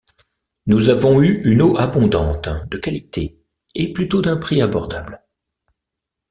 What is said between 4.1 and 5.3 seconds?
d’un prix abordable.